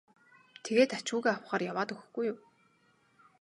[0.65, 2.37] тэгээд ач хүүгээ авахаар яваад өгөхгүй юу.